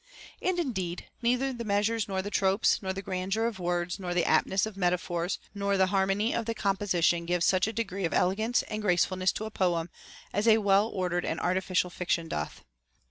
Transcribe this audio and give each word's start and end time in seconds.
And 0.41 0.57
indeed, 0.57 1.05
neither 1.21 1.53
the 1.53 1.63
measures 1.63 2.07
nor 2.07 2.23
the 2.23 2.31
tropes 2.31 2.81
nor 2.81 2.91
the 2.91 3.03
grandeur 3.03 3.45
of 3.45 3.59
words 3.59 3.99
nor 3.99 4.15
the 4.15 4.25
aptness 4.25 4.65
of 4.65 4.75
metaphors 4.75 5.35
46 5.35 5.35
HOW 5.35 5.35
A 5.35 5.37
YOUNG 5.37 5.53
MAN 5.53 5.61
OUGHT 5.61 5.67
nor 5.67 5.77
the 5.77 5.91
harmony 5.91 6.33
of 6.33 6.45
the 6.47 6.55
composition 6.55 7.25
gives 7.27 7.45
such 7.45 7.67
a 7.67 7.71
degree 7.73 8.05
of 8.05 8.13
elegance 8.15 8.63
and 8.63 8.81
gracefulness 8.81 9.31
to 9.33 9.45
a 9.45 9.51
poem 9.51 9.91
as 10.33 10.47
a 10.47 10.57
well 10.57 10.87
ordered 10.87 11.23
and 11.23 11.39
artificial 11.39 11.91
fiction 11.91 12.27
doth. 12.27 12.65